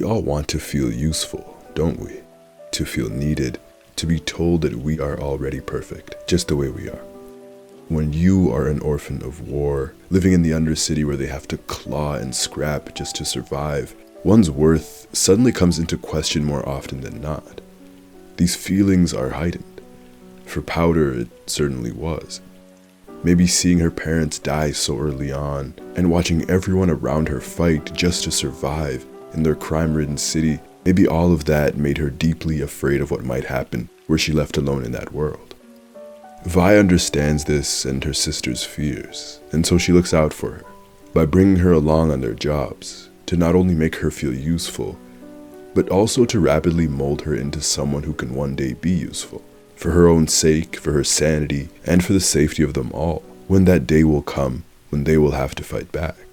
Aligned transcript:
We 0.00 0.06
all 0.06 0.22
want 0.22 0.48
to 0.48 0.58
feel 0.58 0.90
useful, 0.90 1.62
don't 1.74 2.00
we? 2.00 2.22
To 2.70 2.86
feel 2.86 3.10
needed, 3.10 3.58
to 3.96 4.06
be 4.06 4.18
told 4.18 4.62
that 4.62 4.76
we 4.76 4.98
are 4.98 5.20
already 5.20 5.60
perfect, 5.60 6.26
just 6.26 6.48
the 6.48 6.56
way 6.56 6.70
we 6.70 6.88
are. 6.88 7.04
When 7.90 8.14
you 8.14 8.50
are 8.50 8.66
an 8.66 8.80
orphan 8.80 9.22
of 9.22 9.46
war, 9.46 9.92
living 10.08 10.32
in 10.32 10.40
the 10.40 10.52
undercity 10.52 11.04
where 11.04 11.18
they 11.18 11.26
have 11.26 11.46
to 11.48 11.58
claw 11.58 12.14
and 12.14 12.34
scrap 12.34 12.94
just 12.94 13.14
to 13.16 13.26
survive, 13.26 13.94
one's 14.24 14.50
worth 14.50 15.06
suddenly 15.12 15.52
comes 15.52 15.78
into 15.78 15.98
question 15.98 16.46
more 16.46 16.66
often 16.66 17.02
than 17.02 17.20
not. 17.20 17.60
These 18.38 18.56
feelings 18.56 19.12
are 19.12 19.28
heightened. 19.28 19.82
For 20.46 20.62
Powder, 20.62 21.12
it 21.12 21.28
certainly 21.44 21.92
was. 21.92 22.40
Maybe 23.22 23.46
seeing 23.46 23.80
her 23.80 23.90
parents 23.90 24.38
die 24.38 24.70
so 24.70 24.98
early 24.98 25.30
on, 25.30 25.74
and 25.94 26.10
watching 26.10 26.48
everyone 26.48 26.88
around 26.88 27.28
her 27.28 27.42
fight 27.42 27.92
just 27.92 28.24
to 28.24 28.30
survive 28.30 29.04
in 29.34 29.42
their 29.42 29.54
crime 29.54 29.94
ridden 29.94 30.16
city, 30.16 30.60
maybe 30.84 31.06
all 31.06 31.32
of 31.32 31.44
that 31.44 31.76
made 31.76 31.98
her 31.98 32.10
deeply 32.10 32.60
afraid 32.60 33.00
of 33.00 33.10
what 33.10 33.24
might 33.24 33.44
happen 33.44 33.88
were 34.08 34.18
she 34.18 34.32
left 34.32 34.56
alone 34.56 34.84
in 34.84 34.92
that 34.92 35.12
world. 35.12 35.54
Vi 36.44 36.76
understands 36.76 37.44
this 37.44 37.84
and 37.84 38.02
her 38.04 38.14
sister's 38.14 38.64
fears, 38.64 39.40
and 39.52 39.66
so 39.66 39.76
she 39.76 39.92
looks 39.92 40.14
out 40.14 40.32
for 40.32 40.52
her 40.52 40.64
by 41.12 41.26
bringing 41.26 41.56
her 41.56 41.72
along 41.72 42.10
on 42.10 42.20
their 42.20 42.34
jobs 42.34 43.10
to 43.26 43.36
not 43.36 43.54
only 43.54 43.74
make 43.74 43.96
her 43.96 44.10
feel 44.10 44.34
useful, 44.34 44.98
but 45.74 45.88
also 45.90 46.24
to 46.24 46.40
rapidly 46.40 46.88
mold 46.88 47.22
her 47.22 47.34
into 47.34 47.60
someone 47.60 48.02
who 48.02 48.14
can 48.14 48.34
one 48.34 48.56
day 48.56 48.72
be 48.72 48.90
useful, 48.90 49.42
for 49.76 49.90
her 49.90 50.08
own 50.08 50.26
sake, 50.26 50.76
for 50.76 50.92
her 50.92 51.04
sanity, 51.04 51.68
and 51.84 52.04
for 52.04 52.12
the 52.12 52.20
safety 52.20 52.62
of 52.62 52.74
them 52.74 52.90
all, 52.92 53.22
when 53.46 53.66
that 53.66 53.86
day 53.86 54.02
will 54.02 54.22
come 54.22 54.64
when 54.90 55.04
they 55.04 55.16
will 55.16 55.30
have 55.32 55.54
to 55.54 55.64
fight 55.64 55.90
back. 55.92 56.29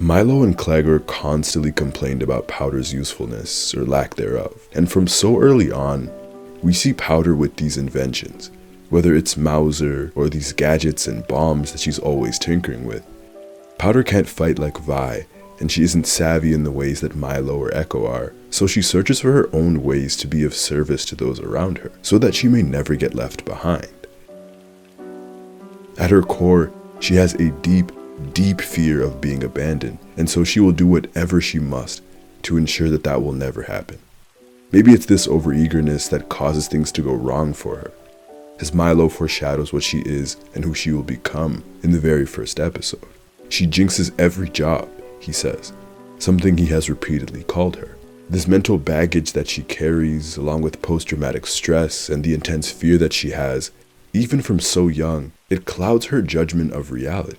Mylo 0.00 0.42
and 0.42 0.56
Claggor 0.56 1.06
constantly 1.06 1.72
complained 1.72 2.22
about 2.22 2.48
Powder's 2.48 2.92
usefulness, 2.92 3.74
or 3.74 3.84
lack 3.84 4.14
thereof, 4.14 4.68
and 4.72 4.90
from 4.90 5.06
so 5.06 5.38
early 5.38 5.70
on, 5.70 6.10
we 6.62 6.72
see 6.72 6.92
Powder 6.92 7.36
with 7.36 7.56
these 7.56 7.76
inventions 7.76 8.50
whether 8.90 9.14
it's 9.14 9.36
Mauser 9.36 10.12
or 10.14 10.28
these 10.28 10.52
gadgets 10.52 11.06
and 11.06 11.26
bombs 11.28 11.72
that 11.72 11.80
she's 11.80 11.98
always 11.98 12.38
tinkering 12.38 12.84
with. 12.84 13.06
Powder 13.78 14.02
can't 14.02 14.28
fight 14.28 14.58
like 14.58 14.78
Vi, 14.78 15.26
and 15.60 15.70
she 15.70 15.82
isn't 15.82 16.06
savvy 16.06 16.52
in 16.52 16.64
the 16.64 16.72
ways 16.72 17.00
that 17.00 17.16
Mylo 17.16 17.56
or 17.56 17.70
Ekko 17.70 18.08
are, 18.08 18.34
so 18.50 18.66
she 18.66 18.82
searches 18.82 19.20
for 19.20 19.32
her 19.32 19.48
own 19.54 19.82
ways 19.82 20.16
to 20.16 20.26
be 20.26 20.42
of 20.42 20.54
service 20.54 21.04
to 21.06 21.14
those 21.14 21.40
around 21.40 21.78
her, 21.78 21.92
so 22.02 22.18
that 22.18 22.34
she 22.34 22.48
may 22.48 22.62
never 22.62 22.96
get 22.96 23.14
left 23.14 23.44
behind. 23.44 23.88
At 25.96 26.10
her 26.10 26.22
core, 26.22 26.72
she 26.98 27.14
has 27.14 27.34
a 27.34 27.50
deep, 27.62 27.92
deep 28.32 28.60
fear 28.60 29.02
of 29.02 29.20
being 29.20 29.44
abandoned, 29.44 29.98
and 30.16 30.28
so 30.28 30.44
she 30.44 30.60
will 30.60 30.72
do 30.72 30.86
whatever 30.86 31.40
she 31.40 31.58
must 31.58 32.02
to 32.42 32.56
ensure 32.56 32.88
that 32.90 33.04
that 33.04 33.22
will 33.22 33.32
never 33.32 33.62
happen. 33.62 33.98
Maybe 34.72 34.92
it's 34.92 35.06
this 35.06 35.26
overeagerness 35.26 36.08
that 36.10 36.28
causes 36.28 36.68
things 36.68 36.92
to 36.92 37.02
go 37.02 37.12
wrong 37.12 37.52
for 37.52 37.76
her, 37.76 37.92
as 38.60 38.70
Mylo 38.70 39.10
foreshadows 39.10 39.72
what 39.72 39.82
she 39.82 39.98
is 40.00 40.36
and 40.54 40.64
who 40.64 40.74
she 40.74 40.92
will 40.92 41.02
become 41.02 41.64
in 41.82 41.90
the 41.90 41.98
very 41.98 42.26
first 42.26 42.60
episode. 42.60 43.02
She 43.48 43.66
jinxes 43.66 44.18
every 44.18 44.48
job, 44.48 44.88
he 45.18 45.32
says, 45.32 45.72
something 46.18 46.56
he 46.56 46.66
has 46.66 46.88
repeatedly 46.88 47.42
called 47.44 47.76
her. 47.76 47.96
This 48.28 48.46
mental 48.46 48.78
baggage 48.78 49.32
that 49.32 49.48
she 49.48 49.62
carries, 49.62 50.36
along 50.36 50.62
with 50.62 50.82
post 50.82 51.08
traumatic 51.08 51.48
stress 51.48 52.08
and 52.08 52.22
the 52.22 52.32
intense 52.32 52.70
fear 52.70 52.96
that 52.98 53.12
she 53.12 53.30
has, 53.30 53.72
even 54.12 54.40
from 54.40 54.60
so 54.60 54.86
young, 54.86 55.32
it 55.48 55.64
clouds 55.64 56.06
her 56.06 56.22
judgment 56.22 56.72
of 56.72 56.92
reality. 56.92 57.38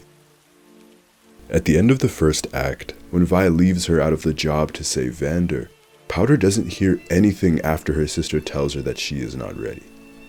At 1.51 1.65
the 1.65 1.77
end 1.77 1.91
of 1.91 1.99
the 1.99 2.07
first 2.07 2.47
act, 2.53 2.93
when 3.09 3.25
Vi 3.25 3.49
leaves 3.49 3.87
her 3.87 3.99
out 3.99 4.13
of 4.13 4.21
the 4.21 4.33
job 4.33 4.71
to 4.71 4.85
save 4.85 5.15
Vander, 5.15 5.69
Powder 6.07 6.37
doesn't 6.37 6.71
hear 6.71 7.01
anything 7.09 7.59
after 7.59 7.91
her 7.91 8.07
sister 8.07 8.39
tells 8.39 8.73
her 8.73 8.81
that 8.83 8.97
she 8.97 9.17
is 9.17 9.35
not 9.35 9.59
ready. 9.59 9.83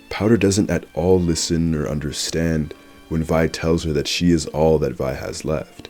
Powder 0.09 0.35
doesn't 0.35 0.69
at 0.69 0.85
all 0.93 1.17
listen 1.17 1.75
or 1.75 1.87
understand 1.87 2.73
when 3.07 3.23
Vi 3.23 3.47
tells 3.47 3.85
her 3.85 3.93
that 3.93 4.07
she 4.07 4.31
is 4.31 4.47
all 4.47 4.77
that 4.79 4.97
Vi 4.97 5.13
has 5.13 5.45
left, 5.45 5.87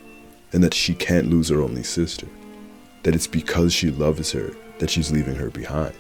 and 0.51 0.63
that 0.63 0.75
she 0.75 0.93
can't 0.93 1.31
lose 1.31 1.49
her 1.49 1.61
only 1.61 1.83
sister, 1.83 2.27
that 3.01 3.15
it's 3.15 3.27
because 3.27 3.73
she 3.73 3.89
loves 3.89 4.31
her 4.33 4.51
that 4.77 4.91
she's 4.91 5.11
leaving 5.11 5.35
her 5.35 5.49
behind. 5.49 5.95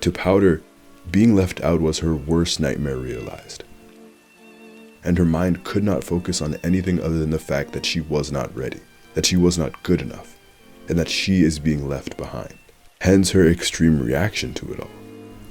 To 0.00 0.12
Powder, 0.12 0.60
being 1.10 1.34
left 1.34 1.62
out 1.62 1.80
was 1.80 2.00
her 2.00 2.14
worst 2.14 2.60
nightmare 2.60 2.98
realized. 2.98 3.64
And 5.06 5.16
her 5.18 5.24
mind 5.24 5.62
could 5.62 5.84
not 5.84 6.02
focus 6.02 6.42
on 6.42 6.56
anything 6.64 7.00
other 7.00 7.18
than 7.18 7.30
the 7.30 7.38
fact 7.38 7.72
that 7.72 7.86
she 7.86 8.00
was 8.00 8.32
not 8.32 8.54
ready, 8.56 8.80
that 9.14 9.24
she 9.24 9.36
was 9.36 9.56
not 9.56 9.80
good 9.84 10.02
enough, 10.02 10.36
and 10.88 10.98
that 10.98 11.08
she 11.08 11.44
is 11.44 11.60
being 11.60 11.88
left 11.88 12.16
behind. 12.16 12.58
Hence 13.00 13.30
her 13.30 13.46
extreme 13.46 14.02
reaction 14.02 14.52
to 14.54 14.72
it 14.72 14.80
all. 14.80 14.90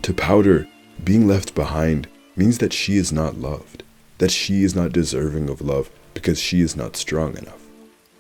To 0.02 0.14
Powder, 0.14 0.68
being 1.02 1.26
left 1.26 1.56
behind 1.56 2.10
means 2.36 2.58
that 2.58 2.74
she 2.74 2.98
is 2.98 3.14
not 3.14 3.38
loved, 3.38 3.84
that 4.18 4.32
she 4.32 4.66
is 4.66 4.76
not 4.76 4.92
deserving 4.92 5.50
of 5.50 5.62
love 5.62 5.90
because 6.14 6.38
she 6.38 6.60
is 6.60 6.76
not 6.76 6.98
strong 6.98 7.38
enough. 7.38 7.66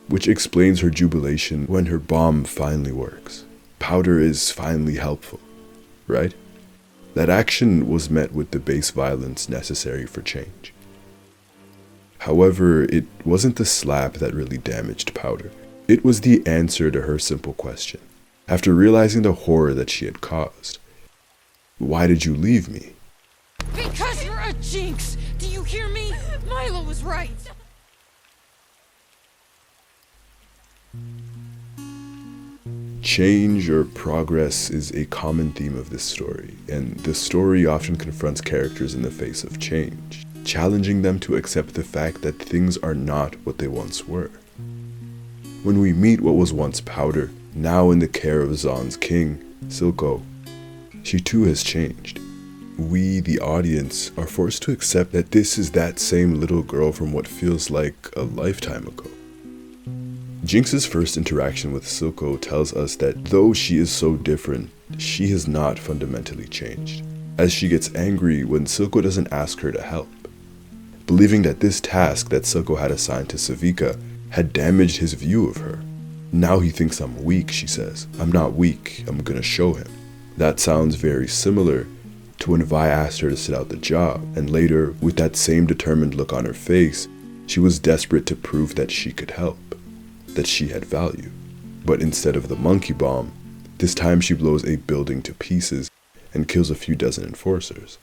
Which 0.07 0.29
explains 0.29 0.79
her 0.79 0.89
jubilation 0.89 1.65
when 1.65 1.87
her 1.87 1.99
bomb 1.99 2.45
finally 2.45 2.93
works. 2.93 3.43
Powder 3.79 4.19
is 4.21 4.51
finally 4.51 4.95
helpful, 4.95 5.41
right? 6.07 6.33
That 7.13 7.29
action 7.29 7.89
was 7.89 8.09
met 8.09 8.31
with 8.31 8.51
the 8.51 8.59
base 8.59 8.91
violence 8.91 9.49
necessary 9.49 10.05
for 10.05 10.21
change. 10.21 10.71
However, 12.25 12.85
it 12.85 13.05
wasn't 13.23 13.57
the 13.57 13.65
slap 13.65 14.13
that 14.13 14.33
really 14.33 14.57
damaged 14.57 15.13
Powder. 15.13 15.51
It 15.87 16.03
was 16.03 16.21
the 16.21 16.41
answer 16.47 16.89
to 16.89 17.01
her 17.01 17.19
simple 17.19 17.53
question. 17.53 18.01
After 18.47 18.73
realizing 18.73 19.21
the 19.21 19.33
horror 19.33 19.75
that 19.75 19.91
she 19.91 20.05
had 20.05 20.21
caused, 20.21 20.79
why 21.77 22.07
did 22.07 22.25
you 22.25 22.33
leave 22.33 22.67
me? 22.67 22.93
Because 23.75 24.25
you're 24.25 24.39
a 24.39 24.53
jinx! 24.53 25.17
Do 25.37 25.47
you 25.47 25.61
hear 25.63 25.87
me? 25.87 26.13
Mylo 26.47 26.83
was 26.87 27.03
right! 27.03 27.29
Change 33.03 33.69
or 33.69 33.83
progress 33.83 34.71
is 34.71 34.89
a 34.93 35.05
common 35.05 35.51
theme 35.51 35.77
of 35.77 35.91
this 35.91 36.03
story, 36.03 36.55
and 36.67 36.97
the 37.01 37.13
story 37.13 37.67
often 37.67 37.97
confronts 37.97 38.41
characters 38.41 38.95
in 38.95 39.03
the 39.03 39.11
face 39.11 39.43
of 39.43 39.59
change, 39.59 40.24
challenging 40.45 41.01
them 41.01 41.19
to 41.19 41.35
accept 41.35 41.73
the 41.73 41.83
fact 41.83 42.21
that 42.21 42.39
things 42.39 42.77
are 42.77 42.93
not 42.93 43.35
what 43.45 43.57
they 43.57 43.67
once 43.67 44.07
were. 44.07 44.29
When 45.63 45.79
we 45.79 45.91
meet 45.91 46.21
what 46.21 46.35
was 46.35 46.53
once 46.53 46.79
Powder, 46.79 47.31
now 47.55 47.89
in 47.89 47.99
the 47.99 48.07
care 48.07 48.41
of 48.41 48.55
Zaun's 48.55 48.95
king, 48.95 49.43
Silco, 49.65 50.21
she 51.03 51.19
too 51.19 51.43
has 51.43 51.63
changed. 51.63 52.19
We, 52.77 53.19
the 53.21 53.39
audience, 53.39 54.11
are 54.17 54.27
forced 54.27 54.61
to 54.63 54.71
accept 54.71 55.11
that 55.13 55.31
this 55.31 55.57
is 55.57 55.71
that 55.71 55.97
same 55.99 56.39
little 56.39 56.61
girl 56.61 56.91
from 56.91 57.13
what 57.13 57.27
feels 57.27 57.69
like 57.69 57.95
a 58.15 58.21
lifetime 58.21 58.87
ago. 58.87 59.09
Jinx's 60.43 60.85
first 60.85 61.17
interaction 61.17 61.71
with 61.71 61.85
Silco 61.85 62.39
tells 62.39 62.73
us 62.73 62.97
that 62.97 63.25
though 63.25 63.53
she 63.53 63.77
is 63.77 63.91
so 63.91 64.15
different, 64.15 64.69
she 64.99 65.29
has 65.29 65.47
not 65.47 65.79
fundamentally 65.79 66.47
changed, 66.47 67.03
as 67.39 67.51
she 67.51 67.67
gets 67.67 67.95
angry 67.95 68.43
when 68.43 68.65
Silco 68.65 69.01
doesn't 69.01 69.33
ask 69.33 69.59
her 69.61 69.71
to 69.71 69.81
help. 69.81 70.07
Believing 71.07 71.43
that 71.43 71.59
this 71.59 71.79
task 71.79 72.29
that 72.29 72.43
Silco 72.43 72.79
had 72.79 72.91
assigned 72.91 73.29
to 73.29 73.37
Sevika 73.37 73.99
had 74.29 74.53
damaged 74.53 74.97
his 74.97 75.13
view 75.13 75.47
of 75.47 75.57
her. 75.57 75.79
Now 76.31 76.59
he 76.59 76.69
thinks 76.71 76.99
I'm 76.99 77.23
weak, 77.23 77.51
she 77.51 77.67
says. 77.67 78.07
I'm 78.19 78.31
not 78.31 78.53
weak, 78.53 79.03
I'm 79.07 79.21
gonna 79.21 79.41
show 79.41 79.73
him. 79.73 79.87
That 80.37 80.59
sounds 80.59 80.95
very 80.95 81.27
similar 81.27 81.87
to 82.39 82.51
when 82.51 82.63
Vi 82.63 82.87
asked 82.87 83.21
her 83.21 83.29
to 83.29 83.37
sit 83.37 83.55
out 83.55 83.69
the 83.69 83.77
job, 83.77 84.21
and 84.35 84.49
later, 84.49 84.95
with 84.99 85.15
that 85.17 85.35
same 85.35 85.65
determined 85.65 86.15
look 86.15 86.33
on 86.33 86.45
her 86.45 86.53
face, 86.53 87.07
she 87.47 87.59
was 87.59 87.79
desperate 87.79 88.25
to 88.25 88.35
prove 88.35 88.75
that 88.75 88.91
she 88.91 89.11
could 89.11 89.31
help, 89.31 89.57
that 90.27 90.47
she 90.47 90.69
had 90.69 90.83
value. 90.83 91.31
But 91.85 92.01
instead 92.01 92.35
of 92.35 92.49
the 92.49 92.55
monkey 92.55 92.93
bomb, 92.93 93.31
this 93.77 93.93
time 93.93 94.21
she 94.21 94.33
blows 94.33 94.65
a 94.65 94.77
building 94.77 95.21
to 95.21 95.33
pieces 95.33 95.89
and 96.33 96.47
kills 96.47 96.69
a 96.69 96.75
few 96.75 96.95
dozen 96.95 97.23
enforcers. 97.23 97.97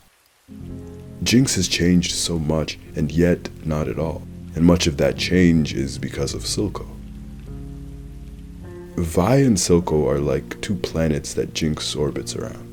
Jinx 1.23 1.55
has 1.55 1.69
changed 1.69 2.13
so 2.13 2.39
much, 2.39 2.79
and 2.97 3.13
yet 3.13 3.49
not 3.65 3.87
at 3.87 3.99
all, 3.99 4.23
and 4.55 4.65
much 4.65 4.87
of 4.87 4.97
that 4.97 5.17
change 5.17 5.73
is 5.73 5.99
because 5.99 6.35
of 6.35 6.43
Silco. 6.43 6.87
Vi 8.97 9.37
and 9.37 9.57
Silco 9.57 10.07
are 10.07 10.19
like 10.19 10.61
two 10.61 10.75
planets 10.75 11.35
that 11.35 11.55
Jinx 11.55 11.95
orbits 11.95 12.35
around. 12.35 12.69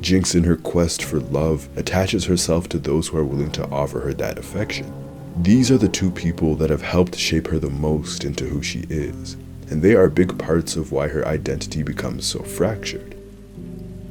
Jinx, 0.00 0.34
in 0.34 0.44
her 0.44 0.56
quest 0.56 1.02
for 1.02 1.20
love, 1.20 1.68
attaches 1.76 2.24
herself 2.24 2.68
to 2.68 2.78
those 2.78 3.08
who 3.08 3.16
are 3.16 3.24
willing 3.24 3.52
to 3.52 3.66
offer 3.70 4.00
her 4.00 4.12
that 4.14 4.38
affection. 4.38 4.92
These 5.36 5.70
are 5.70 5.78
the 5.78 5.88
two 5.88 6.10
people 6.10 6.54
that 6.56 6.70
have 6.70 6.82
helped 6.82 7.16
shape 7.16 7.46
her 7.48 7.58
the 7.58 7.70
most 7.70 8.24
into 8.24 8.44
who 8.44 8.62
she 8.62 8.80
is, 8.90 9.36
and 9.70 9.82
they 9.82 9.94
are 9.94 10.08
big 10.10 10.36
parts 10.38 10.76
of 10.76 10.92
why 10.92 11.08
her 11.08 11.26
identity 11.26 11.82
becomes 11.82 12.26
so 12.26 12.40
fractured. 12.40 13.16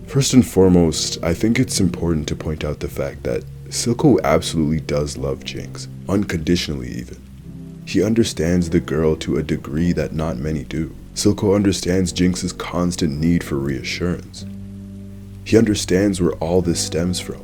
First 0.08 0.34
and 0.34 0.46
foremost, 0.46 1.24
I 1.24 1.34
think 1.34 1.60
it's 1.60 1.80
important 1.80 2.28
to 2.28 2.36
point 2.36 2.64
out 2.64 2.80
the 2.80 2.88
fact 2.88 3.24
that 3.24 3.44
Silco 3.74 4.22
absolutely 4.24 4.80
does 4.80 5.18
love 5.18 5.44
Jinx, 5.44 5.88
unconditionally 6.08 6.90
even. 6.90 7.18
He 7.88 8.04
understands 8.04 8.70
the 8.70 8.80
girl 8.80 9.16
to 9.16 9.38
a 9.38 9.44
degree 9.44 9.92
that 9.94 10.14
not 10.14 10.38
many 10.38 10.64
do 10.64 10.96
Silco 11.16 11.56
understands 11.56 12.12
Jinx's 12.12 12.54
constant 12.54 13.20
need 13.20 13.44
for 13.44 13.56
reassurance. 13.56 14.46
He 15.44 15.58
understands 15.58 16.22
where 16.22 16.34
all 16.34 16.62
this 16.62 16.86
stems 16.86 17.20
from 17.20 17.44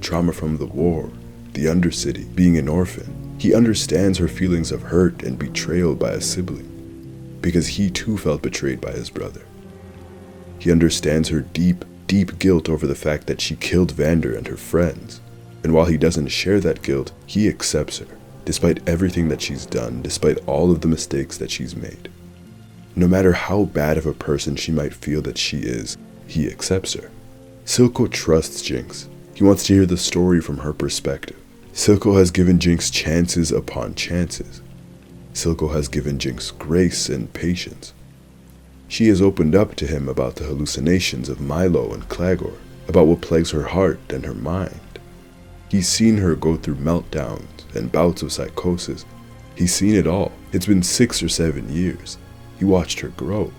trauma 0.00 0.32
from 0.32 0.56
the 0.56 0.66
war, 0.66 1.10
the 1.52 1.66
Undercity, 1.66 2.34
being 2.34 2.56
an 2.56 2.66
orphan. 2.66 3.36
He 3.38 3.54
understands 3.54 4.16
her 4.16 4.28
feelings 4.28 4.72
of 4.72 4.80
hurt 4.80 5.22
and 5.22 5.38
betrayal 5.38 5.94
by 5.94 6.12
a 6.12 6.22
sibling, 6.22 7.38
because 7.42 7.66
he 7.66 7.90
too 7.90 8.16
felt 8.16 8.40
betrayed 8.40 8.80
by 8.80 8.92
his 8.92 9.10
brother. 9.10 9.42
He 10.58 10.72
understands 10.72 11.28
her 11.28 11.40
deep, 11.40 11.84
deep 12.06 12.38
guilt 12.38 12.70
over 12.70 12.86
the 12.86 12.94
fact 12.94 13.26
that 13.26 13.42
she 13.42 13.56
killed 13.56 13.92
Vander 13.92 14.34
and 14.34 14.46
her 14.46 14.56
friends, 14.56 15.20
and 15.62 15.74
while 15.74 15.86
he 15.86 15.96
doesn't 15.96 16.28
share 16.28 16.60
that 16.60 16.82
guilt, 16.82 17.12
he 17.26 17.48
accepts 17.48 17.98
her, 17.98 18.06
despite 18.44 18.88
everything 18.88 19.28
that 19.28 19.42
she's 19.42 19.66
done, 19.66 20.02
despite 20.02 20.38
all 20.46 20.70
of 20.70 20.80
the 20.80 20.88
mistakes 20.88 21.36
that 21.38 21.50
she's 21.50 21.76
made. 21.76 22.10
No 22.96 23.06
matter 23.06 23.32
how 23.32 23.64
bad 23.64 23.98
of 23.98 24.06
a 24.06 24.12
person 24.12 24.56
she 24.56 24.72
might 24.72 24.94
feel 24.94 25.22
that 25.22 25.38
she 25.38 25.58
is, 25.58 25.96
he 26.26 26.48
accepts 26.48 26.94
her. 26.94 27.10
Silco 27.64 28.10
trusts 28.10 28.62
Jinx. 28.62 29.08
He 29.34 29.44
wants 29.44 29.64
to 29.66 29.74
hear 29.74 29.86
the 29.86 29.96
story 29.96 30.40
from 30.40 30.58
her 30.58 30.72
perspective. 30.72 31.36
Silco 31.72 32.18
has 32.18 32.30
given 32.30 32.58
Jinx 32.58 32.90
chances 32.90 33.52
upon 33.52 33.94
chances. 33.94 34.60
Silco 35.32 35.72
has 35.72 35.88
given 35.88 36.18
Jinx 36.18 36.50
grace 36.50 37.08
and 37.08 37.32
patience. 37.32 37.94
She 38.88 39.06
has 39.06 39.22
opened 39.22 39.54
up 39.54 39.76
to 39.76 39.86
him 39.86 40.08
about 40.08 40.34
the 40.34 40.44
hallucinations 40.44 41.28
of 41.28 41.38
Mylo 41.38 41.94
and 41.94 42.08
Claggor, 42.08 42.54
about 42.88 43.06
what 43.06 43.20
plagues 43.20 43.52
her 43.52 43.62
heart 43.62 44.00
and 44.08 44.26
her 44.26 44.34
mind. 44.34 44.80
He's 45.70 45.88
seen 45.88 46.16
her 46.18 46.34
go 46.34 46.56
through 46.56 46.76
meltdowns 46.76 47.46
and 47.74 47.92
bouts 47.92 48.22
of 48.22 48.32
psychosis. 48.32 49.04
He's 49.54 49.72
seen 49.72 49.94
it 49.94 50.06
all. 50.06 50.32
It's 50.52 50.66
been 50.66 50.82
six 50.82 51.22
or 51.22 51.28
seven 51.28 51.72
years. 51.72 52.18
He 52.58 52.64
watched 52.64 53.00
her 53.00 53.08
grow. 53.10 53.52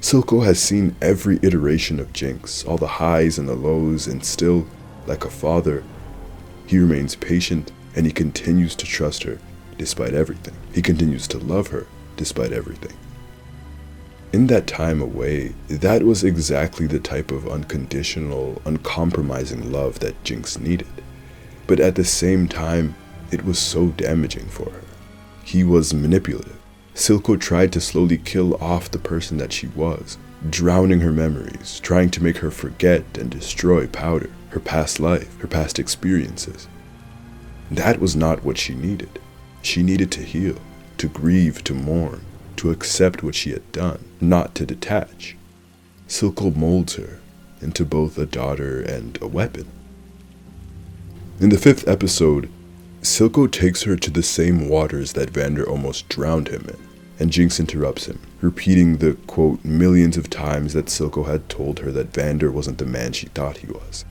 Silco 0.00 0.44
has 0.44 0.58
seen 0.58 0.96
every 1.02 1.38
iteration 1.42 2.00
of 2.00 2.12
Jinx, 2.12 2.64
all 2.64 2.78
the 2.78 2.86
highs 2.86 3.38
and 3.38 3.48
the 3.48 3.54
lows, 3.54 4.06
and 4.06 4.24
still, 4.24 4.66
like 5.06 5.24
a 5.24 5.30
father, 5.30 5.84
he 6.66 6.78
remains 6.78 7.14
patient 7.14 7.72
and 7.94 8.06
he 8.06 8.12
continues 8.12 8.74
to 8.76 8.86
trust 8.86 9.22
her 9.24 9.38
despite 9.76 10.14
everything. 10.14 10.54
He 10.72 10.82
continues 10.82 11.28
to 11.28 11.38
love 11.38 11.68
her 11.68 11.86
despite 12.16 12.52
everything. 12.52 12.96
In 14.32 14.46
that 14.48 14.66
time 14.66 15.00
away, 15.00 15.54
that 15.68 16.02
was 16.02 16.24
exactly 16.24 16.86
the 16.86 16.98
type 16.98 17.30
of 17.30 17.48
unconditional, 17.48 18.60
uncompromising 18.64 19.70
love 19.70 20.00
that 20.00 20.22
Jinx 20.24 20.58
needed. 20.58 20.88
But 21.66 21.80
at 21.80 21.94
the 21.94 22.04
same 22.04 22.48
time, 22.48 22.94
it 23.30 23.44
was 23.44 23.58
so 23.58 23.88
damaging 23.88 24.48
for 24.48 24.70
her. 24.70 24.82
He 25.44 25.64
was 25.64 25.94
manipulative. 25.94 26.58
Silco 26.94 27.38
tried 27.38 27.72
to 27.72 27.80
slowly 27.80 28.18
kill 28.18 28.54
off 28.62 28.90
the 28.90 28.98
person 28.98 29.38
that 29.38 29.52
she 29.52 29.66
was, 29.68 30.16
drowning 30.48 31.00
her 31.00 31.12
memories, 31.12 31.80
trying 31.80 32.10
to 32.10 32.22
make 32.22 32.38
her 32.38 32.50
forget 32.50 33.04
and 33.18 33.30
destroy 33.30 33.86
Powder, 33.86 34.30
her 34.50 34.60
past 34.60 35.00
life, 35.00 35.36
her 35.40 35.48
past 35.48 35.78
experiences. 35.78 36.68
That 37.70 37.98
was 37.98 38.14
not 38.14 38.44
what 38.44 38.58
she 38.58 38.74
needed. 38.74 39.18
She 39.62 39.82
needed 39.82 40.12
to 40.12 40.22
heal, 40.22 40.58
to 40.98 41.08
grieve, 41.08 41.64
to 41.64 41.74
mourn, 41.74 42.24
to 42.56 42.70
accept 42.70 43.22
what 43.22 43.34
she 43.34 43.50
had 43.50 43.72
done, 43.72 44.04
not 44.20 44.54
to 44.54 44.66
detach. 44.66 45.36
Silco 46.06 46.54
molds 46.54 46.94
her 46.94 47.18
into 47.60 47.84
both 47.84 48.18
a 48.18 48.26
daughter 48.26 48.80
and 48.80 49.18
a 49.20 49.26
weapon. 49.26 49.66
In 51.40 51.48
the 51.48 51.58
fifth 51.58 51.88
episode, 51.88 52.48
Silco 53.02 53.50
takes 53.50 53.82
her 53.82 53.96
to 53.96 54.10
the 54.10 54.22
same 54.22 54.68
waters 54.68 55.14
that 55.14 55.30
Vander 55.30 55.68
almost 55.68 56.08
drowned 56.08 56.46
him 56.46 56.64
in, 56.68 56.76
and 57.18 57.32
Jinx 57.32 57.58
interrupts 57.58 58.06
him, 58.06 58.20
repeating 58.40 58.98
the 58.98 59.14
quote 59.26 59.64
millions 59.64 60.16
of 60.16 60.30
times 60.30 60.74
that 60.74 60.86
Silco 60.86 61.26
had 61.26 61.48
told 61.48 61.80
her 61.80 61.90
that 61.90 62.14
Vander 62.14 62.52
wasn't 62.52 62.78
the 62.78 62.86
man 62.86 63.12
she 63.12 63.26
thought 63.26 63.58
he 63.58 63.66
was. 63.66 64.04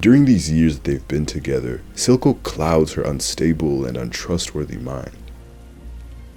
During 0.00 0.24
these 0.24 0.50
years 0.50 0.74
that 0.74 0.84
they've 0.84 1.08
been 1.08 1.26
together, 1.26 1.80
Silco 1.94 2.42
clouds 2.42 2.94
her 2.94 3.02
unstable 3.02 3.84
and 3.84 3.96
untrustworthy 3.96 4.78
mind. 4.78 5.16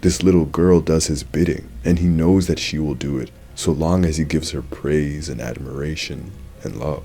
This 0.02 0.22
little 0.22 0.46
girl 0.46 0.82
does 0.82 1.08
his 1.08 1.24
bidding, 1.24 1.68
and 1.84 1.98
he 1.98 2.08
knows 2.08 2.46
that 2.46 2.60
she 2.60 2.78
will 2.78 2.96
do 2.96 3.18
it 3.18 3.32
so 3.56 3.72
long 3.72 4.06
as 4.06 4.18
he 4.18 4.24
gives 4.24 4.52
her 4.52 4.62
praise 4.62 5.30
and 5.30 5.42
admiration 5.42 6.32
and 6.64 6.78
love. 6.78 7.04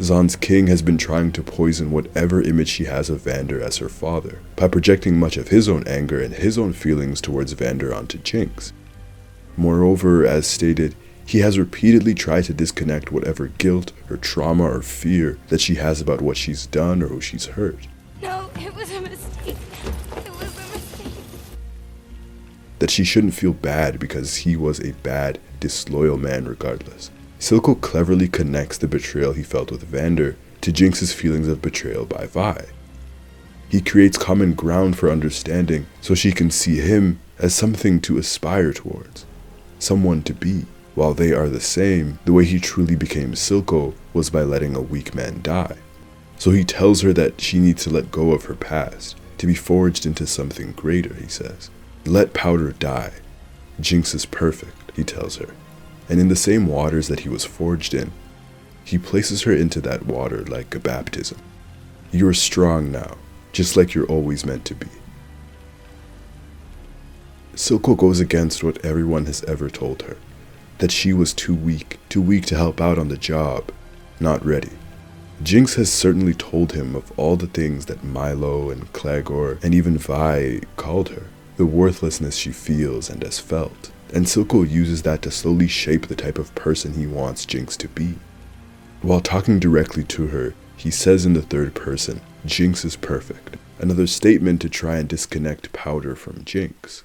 Zaun's 0.00 0.36
king 0.36 0.66
has 0.66 0.82
been 0.82 0.98
trying 0.98 1.32
to 1.32 1.42
poison 1.42 1.90
whatever 1.90 2.42
image 2.42 2.68
she 2.68 2.84
has 2.84 3.08
of 3.08 3.22
Vander 3.22 3.62
as 3.62 3.78
her 3.78 3.88
father, 3.88 4.40
by 4.54 4.68
projecting 4.68 5.18
much 5.18 5.38
of 5.38 5.48
his 5.48 5.70
own 5.70 5.88
anger 5.88 6.20
and 6.20 6.34
his 6.34 6.58
own 6.58 6.74
feelings 6.74 7.22
towards 7.22 7.52
Vander 7.52 7.94
onto 7.94 8.18
Jinx. 8.18 8.74
Moreover, 9.56 10.26
as 10.26 10.46
stated, 10.46 10.94
he 11.24 11.38
has 11.38 11.58
repeatedly 11.58 12.14
tried 12.14 12.44
to 12.44 12.52
disconnect 12.54 13.10
whatever 13.10 13.48
guilt 13.48 13.92
or 14.10 14.18
trauma 14.18 14.64
or 14.64 14.82
fear 14.82 15.38
that 15.48 15.62
she 15.62 15.76
has 15.76 16.02
about 16.02 16.20
what 16.20 16.36
she's 16.36 16.66
done 16.66 17.02
or 17.02 17.08
who 17.08 17.22
she's 17.22 17.46
hurt. 17.46 17.88
No, 18.20 18.50
it 18.56 18.74
was 18.74 18.92
a 18.92 19.00
mistake. 19.00 19.56
It 20.14 20.30
was 20.30 20.56
a 20.56 20.72
mistake. 20.76 21.12
That 22.80 22.90
she 22.90 23.02
shouldn't 23.02 23.34
feel 23.34 23.54
bad 23.54 23.98
because 23.98 24.36
he 24.36 24.56
was 24.56 24.78
a 24.78 24.92
bad, 24.92 25.40
disloyal 25.58 26.18
man 26.18 26.44
regardless. 26.44 27.10
Silco 27.46 27.80
cleverly 27.80 28.26
connects 28.26 28.76
the 28.76 28.88
betrayal 28.88 29.32
he 29.32 29.44
felt 29.44 29.70
with 29.70 29.84
Vander 29.84 30.36
to 30.62 30.72
Jinx's 30.72 31.12
feelings 31.12 31.46
of 31.46 31.62
betrayal 31.62 32.04
by 32.04 32.26
Vi. 32.26 32.64
He 33.68 33.80
creates 33.80 34.18
common 34.18 34.54
ground 34.54 34.98
for 34.98 35.12
understanding 35.12 35.86
so 36.00 36.16
she 36.16 36.32
can 36.32 36.50
see 36.50 36.78
him 36.78 37.20
as 37.38 37.54
something 37.54 38.00
to 38.00 38.18
aspire 38.18 38.72
towards, 38.72 39.26
someone 39.78 40.24
to 40.24 40.34
be. 40.34 40.64
While 40.96 41.14
they 41.14 41.32
are 41.32 41.48
the 41.48 41.60
same, 41.60 42.18
the 42.24 42.32
way 42.32 42.44
he 42.44 42.58
truly 42.58 42.96
became 42.96 43.34
Silco 43.34 43.94
was 44.12 44.28
by 44.28 44.42
letting 44.42 44.74
a 44.74 44.80
weak 44.80 45.14
man 45.14 45.40
die. 45.40 45.76
So 46.38 46.50
he 46.50 46.64
tells 46.64 47.02
her 47.02 47.12
that 47.12 47.40
she 47.40 47.60
needs 47.60 47.84
to 47.84 47.90
let 47.90 48.10
go 48.10 48.32
of 48.32 48.46
her 48.46 48.56
past, 48.56 49.14
to 49.38 49.46
be 49.46 49.54
forged 49.54 50.04
into 50.04 50.26
something 50.26 50.72
greater, 50.72 51.14
he 51.14 51.28
says. 51.28 51.70
Let 52.06 52.34
Powder 52.34 52.72
die. 52.72 53.12
Jinx 53.78 54.14
is 54.14 54.26
perfect, 54.26 54.90
he 54.96 55.04
tells 55.04 55.36
her 55.36 55.54
and 56.08 56.20
in 56.20 56.28
the 56.28 56.36
same 56.36 56.66
waters 56.66 57.08
that 57.08 57.20
he 57.20 57.28
was 57.28 57.44
forged 57.44 57.94
in, 57.94 58.12
he 58.84 58.98
places 58.98 59.42
her 59.42 59.52
into 59.52 59.80
that 59.80 60.06
water 60.06 60.44
like 60.44 60.74
a 60.74 60.78
baptism. 60.78 61.38
You 62.12 62.28
are 62.28 62.34
strong 62.34 62.92
now, 62.92 63.16
just 63.52 63.76
like 63.76 63.94
you're 63.94 64.06
always 64.06 64.46
meant 64.46 64.64
to 64.66 64.74
be. 64.74 64.86
Silco 67.54 67.96
goes 67.96 68.20
against 68.20 68.62
what 68.62 68.84
everyone 68.84 69.26
has 69.26 69.42
ever 69.44 69.68
told 69.68 70.02
her 70.02 70.16
that 70.78 70.92
she 70.92 71.12
was 71.12 71.32
too 71.32 71.54
weak, 71.54 71.98
too 72.10 72.20
weak 72.20 72.44
to 72.46 72.54
help 72.54 72.80
out 72.80 72.98
on 72.98 73.08
the 73.08 73.16
job, 73.16 73.72
not 74.20 74.44
ready. 74.44 74.72
Jinx 75.42 75.74
has 75.74 75.90
certainly 75.90 76.34
told 76.34 76.72
him 76.72 76.94
of 76.94 77.18
all 77.18 77.36
the 77.36 77.46
things 77.46 77.86
that 77.86 78.02
Mylo 78.02 78.70
and 78.70 78.92
Claggor 78.92 79.62
and 79.64 79.74
even 79.74 79.98
Vi 79.98 80.60
called 80.76 81.08
her, 81.08 81.28
the 81.56 81.66
worthlessness 81.66 82.36
she 82.36 82.52
feels 82.52 83.08
and 83.08 83.22
has 83.22 83.38
felt 83.38 83.90
and 84.12 84.26
Silco 84.26 84.68
uses 84.68 85.02
that 85.02 85.22
to 85.22 85.30
slowly 85.30 85.68
shape 85.68 86.06
the 86.06 86.14
type 86.14 86.38
of 86.38 86.54
person 86.54 86.94
he 86.94 87.06
wants 87.06 87.46
Jinx 87.46 87.76
to 87.78 87.88
be. 87.88 88.16
While 89.02 89.20
talking 89.20 89.58
directly 89.58 90.04
to 90.04 90.28
her, 90.28 90.54
he 90.76 90.90
says 90.90 91.26
in 91.26 91.32
the 91.32 91.42
third 91.42 91.74
person, 91.74 92.20
Jinx 92.44 92.84
is 92.84 92.96
perfect, 92.96 93.56
another 93.78 94.06
statement 94.06 94.60
to 94.62 94.68
try 94.68 94.96
and 94.96 95.08
disconnect 95.08 95.72
Powder 95.72 96.14
from 96.14 96.44
Jinx. 96.44 97.02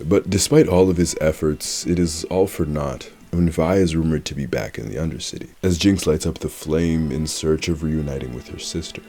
But 0.00 0.28
despite 0.28 0.68
all 0.68 0.90
of 0.90 0.96
his 0.96 1.16
efforts, 1.20 1.86
it 1.86 1.98
is 1.98 2.24
all 2.24 2.46
for 2.46 2.66
naught 2.66 3.10
when 3.30 3.50
Vi 3.50 3.76
is 3.76 3.96
rumored 3.96 4.24
to 4.26 4.34
be 4.34 4.46
back 4.46 4.78
in 4.78 4.88
the 4.88 4.96
Undercity, 4.96 5.48
as 5.62 5.78
Jinx 5.78 6.06
lights 6.06 6.26
up 6.26 6.38
the 6.38 6.48
flame 6.48 7.10
in 7.10 7.26
search 7.26 7.68
of 7.68 7.82
reuniting 7.82 8.34
with 8.34 8.48
her 8.48 8.58
sister. 8.58 9.02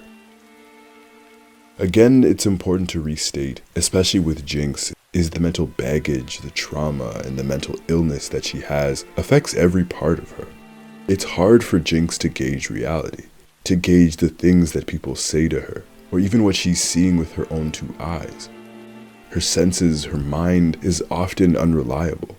Again, 1.79 2.23
it's 2.23 2.45
important 2.45 2.89
to 2.91 3.01
restate, 3.01 3.61
especially 3.75 4.19
with 4.19 4.45
Jinx, 4.45 4.93
is 5.17 5.31
the 5.31 5.39
mental 5.39 5.65
baggage, 5.65 6.41
the 6.41 6.51
trauma, 6.51 7.23
and 7.25 7.39
the 7.39 7.43
mental 7.43 7.75
illness 7.87 8.29
that 8.29 8.45
she 8.45 8.61
has 8.61 9.03
affects 9.17 9.55
every 9.55 9.83
part 9.83 10.19
of 10.19 10.31
her. 10.33 10.47
It's 11.07 11.23
hard 11.23 11.63
for 11.63 11.79
Jinx 11.79 12.19
to 12.19 12.29
gauge 12.29 12.69
reality, 12.69 13.25
to 13.63 13.75
gauge 13.75 14.17
the 14.17 14.29
things 14.29 14.73
that 14.73 14.85
people 14.85 15.15
say 15.15 15.47
to 15.47 15.59
her, 15.59 15.83
or 16.11 16.19
even 16.19 16.43
what 16.43 16.55
she's 16.55 16.83
seeing 16.83 17.17
with 17.17 17.33
her 17.33 17.51
own 17.51 17.71
two 17.71 17.95
eyes. 17.99 18.47
Her 19.31 19.41
senses, 19.41 20.03
her 20.05 20.19
mind 20.19 20.77
is 20.83 21.03
often 21.09 21.57
unreliable. 21.57 22.37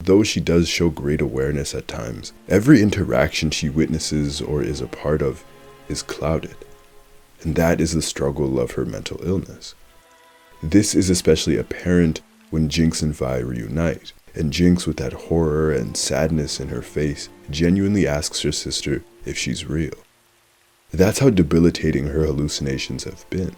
Though 0.00 0.22
she 0.22 0.40
does 0.40 0.68
show 0.68 0.88
great 0.88 1.20
awareness 1.20 1.74
at 1.74 1.86
times, 1.86 2.32
every 2.48 2.80
interaction 2.80 3.50
she 3.50 3.68
witnesses 3.68 4.40
or 4.40 4.62
is 4.62 4.80
a 4.80 4.86
part 4.86 5.20
of 5.20 5.44
is 5.86 6.02
clouded. 6.02 6.56
And 7.42 7.56
that 7.56 7.78
is 7.78 7.92
the 7.92 8.00
struggle 8.00 8.58
of 8.58 8.70
her 8.70 8.86
mental 8.86 9.20
illness. 9.22 9.74
This 10.62 10.94
is 10.94 11.08
especially 11.08 11.56
apparent 11.56 12.20
when 12.50 12.68
Jinx 12.68 13.00
and 13.00 13.14
Vi 13.14 13.38
reunite, 13.38 14.12
and 14.34 14.52
Jinx, 14.52 14.86
with 14.86 14.96
that 14.96 15.12
horror 15.12 15.72
and 15.72 15.96
sadness 15.96 16.58
in 16.58 16.68
her 16.68 16.82
face, 16.82 17.28
genuinely 17.50 18.08
asks 18.08 18.42
her 18.42 18.50
sister 18.50 19.04
if 19.24 19.38
she's 19.38 19.66
real. 19.66 19.94
That's 20.90 21.20
how 21.20 21.30
debilitating 21.30 22.08
her 22.08 22.24
hallucinations 22.24 23.04
have 23.04 23.28
been. 23.30 23.54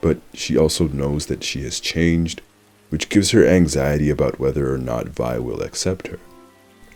But 0.00 0.20
she 0.34 0.56
also 0.56 0.88
knows 0.88 1.26
that 1.26 1.44
she 1.44 1.62
has 1.62 1.78
changed, 1.78 2.42
which 2.88 3.08
gives 3.08 3.30
her 3.30 3.46
anxiety 3.46 4.10
about 4.10 4.40
whether 4.40 4.72
or 4.72 4.78
not 4.78 5.10
Vi 5.10 5.38
will 5.38 5.62
accept 5.62 6.08
her. 6.08 6.18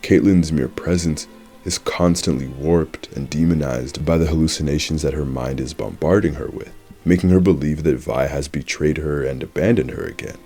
Caitlyn's 0.01 0.51
mere 0.51 0.67
presence 0.67 1.27
is 1.63 1.77
constantly 1.77 2.47
warped 2.47 3.11
and 3.15 3.29
demonized 3.29 4.05
by 4.05 4.17
the 4.17 4.27
hallucinations 4.27 5.01
that 5.01 5.13
her 5.13 5.25
mind 5.25 5.59
is 5.59 5.73
bombarding 5.73 6.33
her 6.33 6.47
with, 6.47 6.73
making 7.05 7.29
her 7.29 7.39
believe 7.39 7.83
that 7.83 7.97
Vi 7.97 8.27
has 8.27 8.47
betrayed 8.47 8.97
her 8.97 9.23
and 9.23 9.41
abandoned 9.41 9.91
her 9.91 10.03
again. 10.03 10.37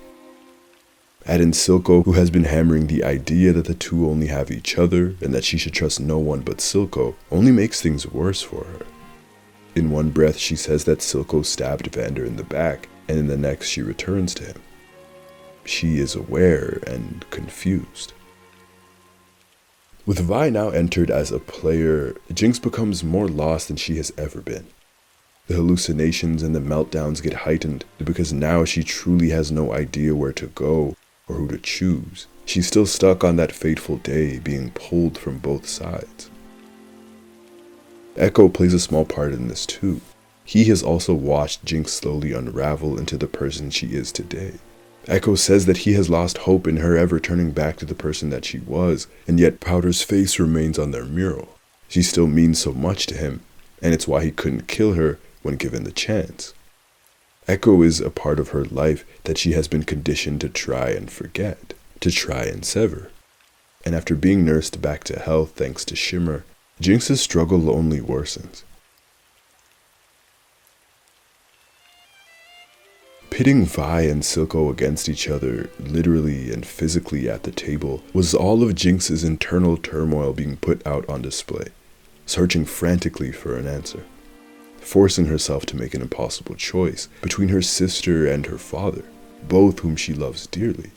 Add 1.26 1.40
Silco, 1.40 2.04
who 2.04 2.12
has 2.12 2.30
been 2.30 2.44
hammering 2.44 2.86
the 2.86 3.04
idea 3.04 3.52
that 3.52 3.66
the 3.66 3.74
two 3.74 4.08
only 4.08 4.28
have 4.28 4.50
each 4.50 4.78
other 4.78 5.14
and 5.20 5.34
that 5.34 5.44
she 5.44 5.58
should 5.58 5.74
trust 5.74 6.00
no 6.00 6.18
one 6.18 6.40
but 6.40 6.58
Silco, 6.58 7.14
only 7.30 7.52
makes 7.52 7.80
things 7.80 8.06
worse 8.06 8.42
for 8.42 8.64
her. 8.64 8.86
In 9.74 9.90
one 9.90 10.10
breath, 10.10 10.36
she 10.36 10.56
says 10.56 10.84
that 10.84 10.98
Silco 10.98 11.44
stabbed 11.44 11.94
Vander 11.94 12.24
in 12.24 12.36
the 12.36 12.44
back, 12.44 12.88
and 13.08 13.18
in 13.18 13.26
the 13.26 13.36
next, 13.36 13.68
she 13.68 13.82
returns 13.82 14.34
to 14.34 14.44
him. 14.44 14.62
She 15.64 15.98
is 15.98 16.14
aware 16.14 16.80
and 16.86 17.24
confused. 17.30 18.12
With 20.06 20.20
Vi 20.20 20.50
now 20.50 20.70
entered 20.70 21.10
as 21.10 21.30
a 21.30 21.38
player, 21.38 22.16
Jinx 22.32 22.58
becomes 22.58 23.04
more 23.04 23.28
lost 23.28 23.68
than 23.68 23.76
she 23.76 23.96
has 23.98 24.12
ever 24.18 24.40
been. 24.40 24.66
The 25.50 25.56
hallucinations 25.56 26.44
and 26.44 26.54
the 26.54 26.60
meltdowns 26.60 27.20
get 27.20 27.32
heightened 27.42 27.84
because 27.98 28.32
now 28.32 28.64
she 28.64 28.84
truly 28.84 29.30
has 29.30 29.50
no 29.50 29.72
idea 29.72 30.14
where 30.14 30.32
to 30.34 30.46
go 30.46 30.94
or 31.26 31.34
who 31.34 31.48
to 31.48 31.58
choose. 31.58 32.28
She's 32.44 32.68
still 32.68 32.86
stuck 32.86 33.24
on 33.24 33.34
that 33.34 33.50
fateful 33.50 33.96
day, 33.96 34.38
being 34.38 34.70
pulled 34.70 35.18
from 35.18 35.38
both 35.38 35.66
sides. 35.68 36.30
Ekko 38.14 38.54
plays 38.54 38.72
a 38.72 38.78
small 38.78 39.04
part 39.04 39.32
in 39.32 39.48
this 39.48 39.66
too. 39.66 40.00
He 40.44 40.66
has 40.66 40.84
also 40.84 41.14
watched 41.14 41.64
Jinx 41.64 41.94
slowly 41.94 42.32
unravel 42.32 42.96
into 42.96 43.16
the 43.16 43.26
person 43.26 43.70
she 43.70 43.88
is 43.88 44.12
today. 44.12 44.52
Ekko 45.06 45.36
says 45.36 45.66
that 45.66 45.78
he 45.78 45.94
has 45.94 46.08
lost 46.08 46.38
hope 46.38 46.68
in 46.68 46.76
her 46.76 46.96
ever 46.96 47.18
turning 47.18 47.50
back 47.50 47.76
to 47.78 47.84
the 47.84 47.96
person 47.96 48.30
that 48.30 48.44
she 48.44 48.60
was, 48.60 49.08
and 49.26 49.40
yet 49.40 49.58
Powder's 49.58 50.00
face 50.00 50.38
remains 50.38 50.78
on 50.78 50.92
their 50.92 51.06
mural. 51.06 51.48
She 51.88 52.02
still 52.02 52.28
means 52.28 52.60
so 52.60 52.72
much 52.72 53.06
to 53.06 53.16
him, 53.16 53.40
and 53.82 53.92
it's 53.92 54.06
why 54.06 54.22
he 54.22 54.30
couldn't 54.30 54.68
kill 54.68 54.92
her 54.92 55.18
when 55.42 55.56
given 55.56 55.84
the 55.84 55.92
chance. 55.92 56.54
Ekko 57.50 57.84
is 57.84 58.00
a 58.00 58.10
part 58.10 58.38
of 58.38 58.50
her 58.50 58.64
life 58.64 59.04
that 59.24 59.38
she 59.38 59.52
has 59.52 59.66
been 59.66 59.82
conditioned 59.82 60.40
to 60.40 60.48
try 60.48 60.90
and 60.90 61.10
forget, 61.10 61.74
to 62.00 62.10
try 62.10 62.44
and 62.44 62.64
sever. 62.64 63.10
And 63.84 63.94
after 63.94 64.14
being 64.14 64.44
nursed 64.44 64.80
back 64.80 65.04
to 65.04 65.18
health 65.18 65.52
thanks 65.56 65.84
to 65.86 65.96
Shimmer, 65.96 66.44
Jinx's 66.80 67.20
struggle 67.20 67.70
only 67.70 68.00
worsens. 68.00 68.62
Pitting 73.30 73.64
Vi 73.64 74.02
and 74.02 74.22
Silco 74.22 74.70
against 74.70 75.08
each 75.08 75.28
other, 75.28 75.70
literally 75.80 76.52
and 76.52 76.66
physically 76.66 77.28
at 77.28 77.44
the 77.44 77.50
table, 77.50 78.02
was 78.12 78.34
all 78.34 78.62
of 78.62 78.74
Jinx's 78.74 79.24
internal 79.24 79.76
turmoil 79.76 80.32
being 80.32 80.56
put 80.56 80.86
out 80.86 81.08
on 81.08 81.22
display, 81.22 81.68
searching 82.26 82.64
frantically 82.64 83.32
for 83.32 83.56
an 83.56 83.66
answer 83.66 84.04
forcing 84.90 85.26
herself 85.26 85.64
to 85.64 85.76
make 85.76 85.94
an 85.94 86.02
impossible 86.02 86.56
choice 86.56 87.08
between 87.22 87.48
her 87.48 87.62
sister 87.62 88.26
and 88.26 88.46
her 88.46 88.58
father, 88.58 89.04
both 89.46 89.78
whom 89.78 89.94
she 89.94 90.12
loves 90.12 90.48
dearly. 90.48 90.90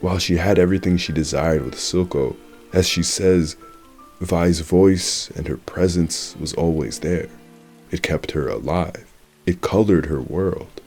While 0.00 0.18
she 0.18 0.36
had 0.36 0.58
everything 0.58 0.96
she 0.96 1.12
desired 1.12 1.64
with 1.64 1.76
Silco, 1.76 2.34
as 2.72 2.88
she 2.88 3.04
says, 3.04 3.54
Vi's 4.20 4.58
voice 4.60 5.30
and 5.36 5.46
her 5.46 5.58
presence 5.58 6.34
was 6.40 6.54
always 6.54 6.98
there. 6.98 7.28
It 7.92 8.02
kept 8.02 8.32
her 8.32 8.48
alive. 8.48 9.06
It 9.46 9.60
colored 9.60 10.06
her 10.06 10.20
world. 10.20 10.80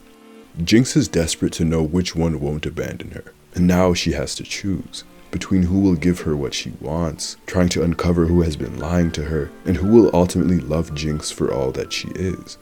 Jinx 0.61 0.97
is 0.97 1.07
desperate 1.07 1.53
to 1.53 1.63
know 1.63 1.81
which 1.81 2.13
one 2.13 2.41
won't 2.41 2.65
abandon 2.65 3.11
her, 3.11 3.33
and 3.55 3.65
now 3.65 3.93
she 3.93 4.11
has 4.11 4.35
to 4.35 4.43
choose 4.43 5.05
between 5.31 5.63
who 5.63 5.79
will 5.79 5.95
give 5.95 6.21
her 6.21 6.35
what 6.35 6.53
she 6.53 6.73
wants, 6.81 7.37
trying 7.45 7.69
to 7.69 7.83
uncover 7.83 8.25
who 8.25 8.41
has 8.41 8.55
been 8.57 8.77
lying 8.77 9.11
to 9.11 9.23
her, 9.23 9.49
and 9.65 9.77
who 9.77 9.87
will 9.87 10.11
ultimately 10.13 10.59
love 10.59 10.93
Jinx 10.93 11.31
for 11.31 11.51
all 11.51 11.71
that 11.71 11.93
she 11.93 12.09
is. 12.09 12.57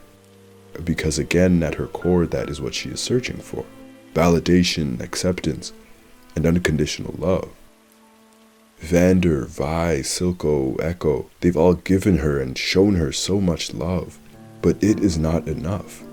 Because 0.85 1.17
again, 1.17 1.61
at 1.63 1.75
her 1.75 1.87
core, 1.87 2.25
that 2.27 2.49
is 2.49 2.61
what 2.61 2.75
she 2.75 2.89
is 2.89 2.99
searching 2.99 3.37
for 3.37 3.65
validation, 4.13 4.99
acceptance, 5.01 5.71
and 6.35 6.45
unconditional 6.45 7.13
love. 7.17 7.49
Vander, 8.79 9.45
Vi, 9.45 9.99
Silco, 9.99 10.77
Ekko, 10.77 11.27
they've 11.41 11.57
all 11.57 11.73
given 11.73 12.19
her 12.19 12.39
and 12.39 12.57
shown 12.57 12.95
her 12.95 13.11
so 13.11 13.41
much 13.41 13.73
love, 13.73 14.17
but 14.61 14.81
it 14.83 14.99
is 14.99 15.17
not 15.17 15.47
enough. 15.47 16.03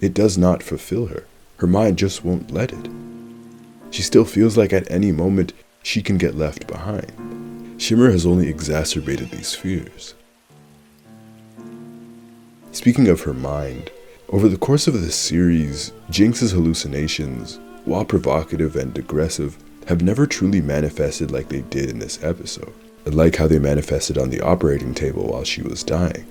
It 0.00 0.12
does 0.12 0.36
not 0.36 0.62
fulfill 0.62 1.06
her. 1.06 1.24
Her 1.58 1.66
mind 1.66 1.96
just 1.96 2.24
won't 2.24 2.50
let 2.50 2.72
it. 2.72 2.90
She 3.90 4.02
still 4.02 4.24
feels 4.24 4.56
like 4.58 4.72
at 4.72 4.90
any 4.90 5.10
moment 5.12 5.52
she 5.86 6.02
can 6.02 6.18
get 6.18 6.34
left 6.34 6.66
behind. 6.66 7.80
Shimmer 7.80 8.10
has 8.10 8.26
only 8.26 8.48
exacerbated 8.48 9.30
these 9.30 9.54
fears. 9.54 10.14
Speaking 12.72 13.06
of 13.06 13.20
her 13.20 13.32
mind, 13.32 13.90
over 14.30 14.48
the 14.48 14.58
course 14.58 14.88
of 14.88 15.00
this 15.00 15.14
series, 15.14 15.92
Jinx's 16.10 16.50
hallucinations, 16.50 17.60
while 17.84 18.04
provocative 18.04 18.74
and 18.74 18.98
aggressive, 18.98 19.56
have 19.86 20.02
never 20.02 20.26
truly 20.26 20.60
manifested 20.60 21.30
like 21.30 21.50
they 21.50 21.60
did 21.60 21.88
in 21.88 22.00
this 22.00 22.20
episode, 22.20 22.74
like 23.04 23.36
how 23.36 23.46
they 23.46 23.60
manifested 23.60 24.18
on 24.18 24.30
the 24.30 24.40
operating 24.40 24.92
table 24.92 25.28
while 25.28 25.44
she 25.44 25.62
was 25.62 25.84
dying. 25.84 26.26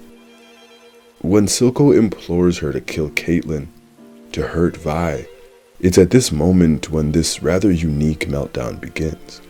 When 1.22 1.46
Silco 1.46 1.98
implores 1.98 2.58
her 2.58 2.74
to 2.74 2.82
kill 2.82 3.10
Caitlyn, 3.12 3.68
to 4.34 4.48
hurt 4.48 4.76
Vi, 4.76 5.26
it's 5.80 5.98
at 5.98 6.12
this 6.12 6.32
moment 6.32 6.90
when 6.90 7.12
this 7.12 7.44
rather 7.44 7.72
unique 7.72 8.28
meltdown 8.28 8.80
begins. 8.80 9.42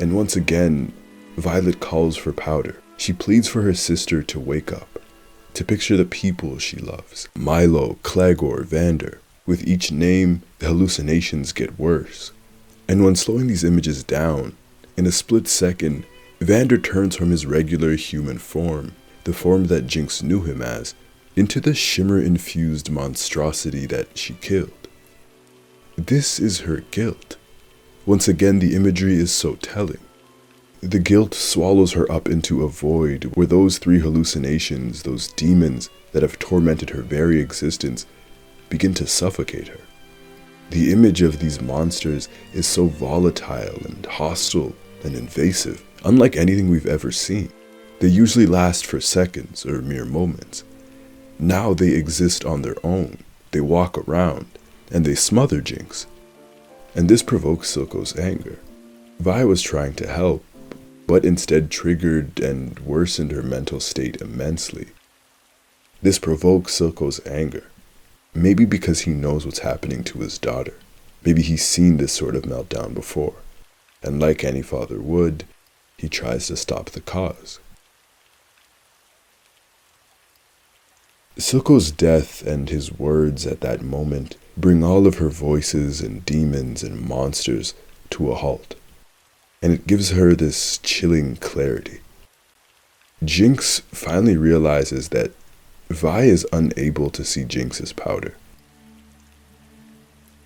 And 0.00 0.14
once 0.14 0.36
again, 0.36 0.92
Violet 1.36 1.80
calls 1.80 2.16
for 2.16 2.32
powder. 2.32 2.80
She 2.96 3.12
pleads 3.12 3.48
for 3.48 3.62
her 3.62 3.74
sister 3.74 4.22
to 4.22 4.40
wake 4.40 4.72
up, 4.72 5.00
to 5.54 5.64
picture 5.64 5.96
the 5.96 6.04
people 6.04 6.58
she 6.58 6.76
loves 6.76 7.28
Mylo, 7.34 7.96
Claggor, 7.98 8.64
Vander. 8.64 9.20
With 9.46 9.66
each 9.66 9.90
name, 9.90 10.42
the 10.58 10.66
hallucinations 10.66 11.52
get 11.52 11.78
worse. 11.78 12.32
And 12.88 13.04
when 13.04 13.16
slowing 13.16 13.46
these 13.46 13.64
images 13.64 14.02
down, 14.04 14.56
in 14.96 15.06
a 15.06 15.12
split 15.12 15.48
second, 15.48 16.04
Vander 16.40 16.78
turns 16.78 17.16
from 17.16 17.30
his 17.30 17.46
regular 17.46 17.94
human 17.94 18.38
form, 18.38 18.92
the 19.24 19.32
form 19.32 19.66
that 19.66 19.86
Jinx 19.86 20.22
knew 20.22 20.42
him 20.42 20.62
as, 20.62 20.94
into 21.34 21.60
the 21.60 21.74
shimmer 21.74 22.20
infused 22.20 22.90
monstrosity 22.90 23.86
that 23.86 24.16
she 24.16 24.34
killed. 24.34 24.72
This 25.98 26.38
is 26.38 26.60
her 26.60 26.84
guilt. 26.92 27.38
Once 28.06 28.28
again, 28.28 28.60
the 28.60 28.76
imagery 28.76 29.16
is 29.16 29.32
so 29.32 29.56
telling. 29.56 29.98
The 30.80 31.00
guilt 31.00 31.34
swallows 31.34 31.94
her 31.94 32.10
up 32.10 32.28
into 32.28 32.62
a 32.62 32.68
void 32.68 33.32
where 33.34 33.48
those 33.48 33.78
three 33.78 33.98
hallucinations, 33.98 35.02
those 35.02 35.32
demons 35.32 35.90
that 36.12 36.22
have 36.22 36.38
tormented 36.38 36.90
her 36.90 37.02
very 37.02 37.40
existence, 37.40 38.06
begin 38.68 38.94
to 38.94 39.08
suffocate 39.08 39.66
her. 39.66 39.80
The 40.70 40.92
image 40.92 41.20
of 41.20 41.40
these 41.40 41.60
monsters 41.60 42.28
is 42.52 42.68
so 42.68 42.86
volatile 42.86 43.84
and 43.84 44.06
hostile 44.06 44.76
and 45.02 45.16
invasive, 45.16 45.82
unlike 46.04 46.36
anything 46.36 46.70
we've 46.70 46.86
ever 46.86 47.10
seen. 47.10 47.50
They 47.98 48.06
usually 48.06 48.46
last 48.46 48.86
for 48.86 49.00
seconds 49.00 49.66
or 49.66 49.82
mere 49.82 50.04
moments. 50.04 50.62
Now 51.40 51.74
they 51.74 51.88
exist 51.88 52.44
on 52.44 52.62
their 52.62 52.76
own, 52.86 53.18
they 53.50 53.60
walk 53.60 53.98
around, 53.98 54.46
and 54.90 55.04
they 55.04 55.14
smother 55.14 55.60
Jinx 55.60 56.06
and 56.94 57.08
this 57.08 57.22
provokes 57.22 57.74
Silco's 57.74 58.18
anger. 58.18 58.58
Vi 59.20 59.44
was 59.44 59.62
trying 59.62 59.94
to 59.94 60.08
help, 60.08 60.44
but 61.06 61.24
instead 61.24 61.70
triggered 61.70 62.40
and 62.40 62.78
worsened 62.80 63.30
her 63.30 63.42
mental 63.42 63.78
state 63.78 64.20
immensely. 64.20 64.88
This 66.02 66.18
provokes 66.18 66.78
Silco's 66.78 67.24
anger, 67.26 67.64
maybe 68.34 68.64
because 68.64 69.02
he 69.02 69.12
knows 69.12 69.44
what's 69.44 69.60
happening 69.60 70.02
to 70.04 70.18
his 70.18 70.38
daughter. 70.38 70.74
Maybe 71.24 71.42
he's 71.42 71.64
seen 71.64 71.96
this 71.96 72.12
sort 72.12 72.36
of 72.36 72.42
meltdown 72.42 72.94
before, 72.94 73.34
and 74.02 74.20
like 74.20 74.42
any 74.42 74.62
father 74.62 75.00
would, 75.00 75.44
he 75.96 76.08
tries 76.08 76.48
to 76.48 76.56
stop 76.56 76.90
the 76.90 77.00
cause. 77.00 77.58
Silco's 81.36 81.92
death 81.92 82.44
and 82.44 82.68
his 82.68 82.92
words 82.92 83.46
at 83.46 83.60
that 83.60 83.82
moment 83.82 84.36
bring 84.60 84.82
all 84.82 85.06
of 85.06 85.18
her 85.18 85.28
voices 85.28 86.00
and 86.00 86.24
demons 86.24 86.82
and 86.82 87.08
monsters 87.08 87.74
to 88.10 88.30
a 88.30 88.34
halt. 88.34 88.74
And 89.62 89.72
it 89.72 89.86
gives 89.86 90.10
her 90.10 90.34
this 90.34 90.78
chilling 90.78 91.36
clarity. 91.36 92.00
Jinx 93.24 93.80
finally 93.92 94.36
realizes 94.36 95.08
that 95.08 95.32
Vi 95.90 96.22
is 96.24 96.46
unable 96.52 97.10
to 97.10 97.24
see 97.24 97.44
Jinx's 97.44 97.92
powder. 97.92 98.34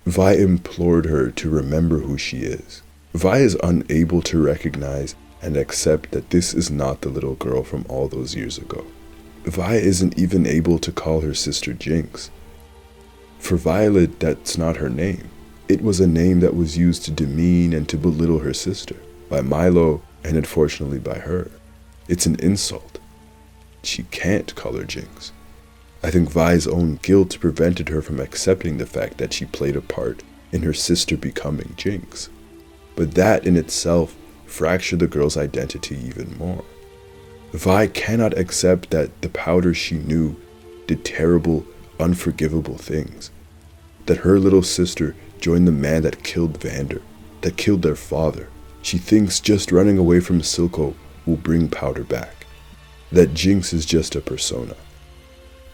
Vi 0.05 0.33
implored 0.33 1.05
her 1.05 1.31
to 1.31 1.49
remember 1.49 1.99
who 1.99 2.17
she 2.17 2.39
is. 2.39 2.81
Vi 3.13 3.37
is 3.37 3.57
unable 3.63 4.21
to 4.23 4.41
recognize 4.41 5.15
and 5.41 5.57
accept 5.57 6.11
that 6.11 6.29
this 6.29 6.53
is 6.53 6.71
not 6.71 7.01
the 7.01 7.09
little 7.09 7.35
girl 7.35 7.63
from 7.63 7.85
all 7.89 8.07
those 8.07 8.35
years 8.35 8.57
ago. 8.57 8.85
Vi 9.43 9.75
isn't 9.75 10.17
even 10.17 10.45
able 10.47 10.79
to 10.79 10.91
call 10.91 11.21
her 11.21 11.33
sister 11.33 11.73
Jinx. 11.73 12.31
For 13.43 13.57
Violet, 13.57 14.21
that's 14.21 14.57
not 14.57 14.77
her 14.77 14.87
name. 14.87 15.29
It 15.67 15.81
was 15.81 15.99
a 15.99 16.07
name 16.07 16.39
that 16.39 16.55
was 16.55 16.77
used 16.77 17.03
to 17.03 17.11
demean 17.11 17.73
and 17.73 17.89
to 17.89 17.97
belittle 17.97 18.39
her 18.39 18.53
sister 18.53 18.95
by 19.27 19.41
Mylo 19.41 19.99
and 20.23 20.37
unfortunately 20.37 20.97
by 20.97 21.19
her. 21.19 21.51
It's 22.07 22.25
an 22.25 22.39
insult. 22.39 22.99
She 23.83 24.03
can't 24.03 24.55
call 24.55 24.77
her 24.77 24.85
Jinx. 24.85 25.33
I 26.01 26.09
think 26.09 26.31
Vi's 26.31 26.65
own 26.65 26.99
guilt 27.01 27.37
prevented 27.41 27.89
her 27.89 28.01
from 28.01 28.21
accepting 28.21 28.77
the 28.77 28.85
fact 28.85 29.17
that 29.17 29.33
she 29.33 29.43
played 29.43 29.75
a 29.75 29.81
part 29.81 30.23
in 30.53 30.61
her 30.61 30.73
sister 30.73 31.17
becoming 31.17 31.73
Jinx. 31.75 32.29
But 32.95 33.13
that 33.15 33.45
in 33.45 33.57
itself 33.57 34.15
fractured 34.45 34.99
the 34.99 35.07
girl's 35.07 35.35
identity 35.35 35.97
even 36.05 36.37
more. 36.37 36.63
Vi 37.51 37.87
cannot 37.87 38.37
accept 38.37 38.91
that 38.91 39.21
the 39.21 39.27
powder 39.27 39.73
she 39.73 39.95
knew 39.95 40.37
did 40.87 41.03
terrible, 41.03 41.65
unforgivable 42.03 42.77
things. 42.77 43.31
That 44.05 44.19
her 44.19 44.37
little 44.37 44.63
sister 44.63 45.15
joined 45.39 45.67
the 45.67 45.71
man 45.71 46.03
that 46.03 46.23
killed 46.23 46.61
Vander, 46.61 47.01
that 47.41 47.57
killed 47.57 47.81
their 47.81 47.95
father. 47.95 48.49
She 48.81 48.97
thinks 48.97 49.39
just 49.39 49.71
running 49.71 49.97
away 49.97 50.19
from 50.19 50.41
Silco 50.41 50.93
will 51.25 51.37
bring 51.37 51.69
Powder 51.69 52.03
back. 52.03 52.45
That 53.11 53.33
Jinx 53.33 53.73
is 53.73 53.85
just 53.85 54.15
a 54.15 54.21
persona. 54.21 54.75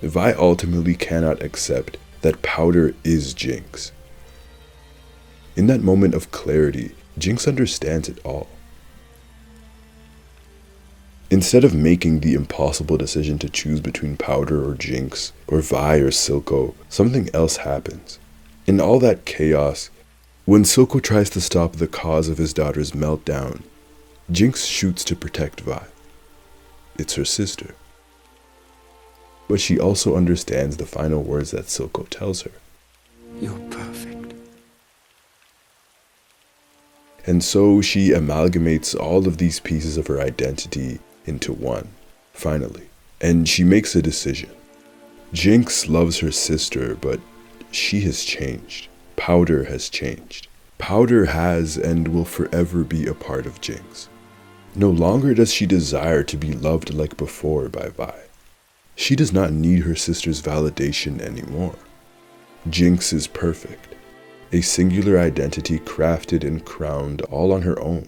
Vi 0.01 0.31
ultimately 0.33 0.95
cannot 0.95 1.41
accept 1.41 1.97
that 2.21 2.41
Powder 2.41 2.93
is 3.03 3.33
Jinx. 3.33 3.91
In 5.55 5.67
that 5.67 5.81
moment 5.81 6.13
of 6.13 6.31
clarity, 6.31 6.93
Jinx 7.17 7.47
understands 7.47 8.07
it 8.07 8.19
all. 8.23 8.47
Instead 11.31 11.63
of 11.63 11.75
making 11.75 12.21
the 12.21 12.33
impossible 12.33 12.97
decision 12.97 13.37
to 13.37 13.49
choose 13.49 13.79
between 13.79 14.17
Powder 14.17 14.67
or 14.67 14.73
Jinx, 14.73 15.31
or 15.47 15.61
Vi 15.61 15.97
or 15.97 16.09
Silco, 16.09 16.73
something 16.89 17.29
else 17.35 17.57
happens. 17.57 18.17
In 18.65 18.81
all 18.81 18.99
that 18.99 19.25
chaos, 19.25 19.91
when 20.45 20.63
Silco 20.63 20.99
tries 20.99 21.29
to 21.31 21.41
stop 21.41 21.73
the 21.73 21.87
cause 21.87 22.29
of 22.29 22.39
his 22.39 22.51
daughter's 22.51 22.93
meltdown, 22.93 23.61
Jinx 24.31 24.65
shoots 24.65 25.03
to 25.03 25.15
protect 25.15 25.61
Vi. 25.61 25.85
It's 26.97 27.13
her 27.13 27.25
sister. 27.25 27.75
But 29.47 29.61
she 29.61 29.79
also 29.79 30.15
understands 30.15 30.77
the 30.77 30.87
final 30.87 31.21
words 31.21 31.51
that 31.51 31.65
Silco 31.65 32.09
tells 32.09 32.41
her. 32.41 32.51
You're 33.39 33.59
perfect. 33.69 34.33
And 37.27 37.43
so 37.43 37.81
she 37.81 38.09
amalgamates 38.09 38.99
all 38.99 39.27
of 39.27 39.37
these 39.37 39.59
pieces 39.59 39.95
of 39.95 40.07
her 40.07 40.19
identity 40.19 40.99
into 41.29 41.53
one, 41.53 41.87
finally. 42.33 42.89
And 43.21 43.47
she 43.47 43.63
makes 43.63 43.95
a 43.95 44.01
decision. 44.01 44.49
Jinx 45.31 45.87
loves 45.87 46.19
her 46.19 46.31
sister, 46.31 46.95
but 46.95 47.19
she 47.71 48.01
has 48.01 48.23
changed. 48.23 48.87
Powder 49.15 49.65
has 49.65 49.87
changed. 49.89 50.47
Powder 50.79 51.25
has 51.25 51.77
and 51.77 52.07
will 52.07 52.25
forever 52.25 52.83
be 52.83 53.05
a 53.05 53.13
part 53.13 53.45
of 53.45 53.61
Jinx. 53.61 54.09
No 54.75 54.89
longer 54.89 55.33
does 55.33 55.53
she 55.53 55.65
desire 55.65 56.23
to 56.23 56.37
be 56.37 56.53
loved 56.53 56.93
like 56.93 57.17
before 57.17 57.69
by 57.69 57.89
Vi. 57.89 58.19
She 58.95 59.15
does 59.15 59.31
not 59.31 59.51
need 59.51 59.83
her 59.83 59.95
sister's 59.95 60.41
validation 60.41 61.21
anymore. 61.21 61.75
Jinx 62.69 63.13
is 63.13 63.27
perfect, 63.27 63.95
a 64.51 64.61
singular 64.61 65.19
identity 65.19 65.79
crafted 65.79 66.43
and 66.45 66.65
crowned 66.65 67.21
all 67.23 67.51
on 67.51 67.61
her 67.61 67.79
own. 67.81 68.07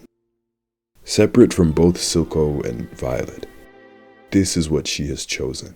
Separate 1.04 1.52
from 1.52 1.72
both 1.72 1.96
Silco 1.96 2.64
and 2.64 2.88
Violet, 2.96 3.46
this 4.30 4.56
is 4.56 4.70
what 4.70 4.86
she 4.86 5.08
has 5.08 5.26
chosen. 5.26 5.74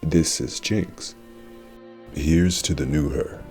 This 0.00 0.40
is 0.40 0.60
Jinx. 0.60 1.16
Here's 2.12 2.62
to 2.62 2.72
the 2.72 2.86
new 2.86 3.08
her. 3.08 3.42